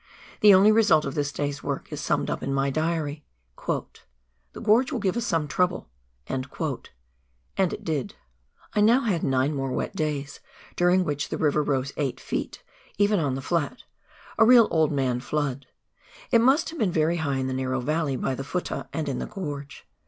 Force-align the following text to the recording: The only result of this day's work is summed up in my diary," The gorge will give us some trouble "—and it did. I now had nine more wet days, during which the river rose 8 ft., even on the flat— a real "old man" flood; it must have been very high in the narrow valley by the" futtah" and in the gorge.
The 0.39 0.51
only 0.55 0.71
result 0.71 1.05
of 1.05 1.13
this 1.13 1.31
day's 1.31 1.61
work 1.61 1.93
is 1.93 2.01
summed 2.01 2.31
up 2.31 2.41
in 2.41 2.51
my 2.51 2.71
diary," 2.71 3.23
The 3.67 4.59
gorge 4.63 4.91
will 4.91 4.99
give 4.99 5.15
us 5.15 5.27
some 5.27 5.47
trouble 5.47 5.91
"—and 6.27 6.47
it 7.71 7.83
did. 7.83 8.15
I 8.73 8.81
now 8.81 9.01
had 9.01 9.21
nine 9.21 9.53
more 9.53 9.71
wet 9.71 9.95
days, 9.95 10.39
during 10.75 11.03
which 11.03 11.29
the 11.29 11.37
river 11.37 11.61
rose 11.61 11.93
8 11.97 12.17
ft., 12.17 12.57
even 12.97 13.19
on 13.19 13.35
the 13.35 13.43
flat— 13.43 13.83
a 14.39 14.43
real 14.43 14.67
"old 14.71 14.91
man" 14.91 15.19
flood; 15.19 15.67
it 16.31 16.41
must 16.41 16.71
have 16.71 16.79
been 16.79 16.91
very 16.91 17.17
high 17.17 17.37
in 17.37 17.45
the 17.45 17.53
narrow 17.53 17.79
valley 17.79 18.15
by 18.15 18.33
the" 18.33 18.43
futtah" 18.51 18.87
and 18.93 19.07
in 19.07 19.19
the 19.19 19.27
gorge. 19.27 19.87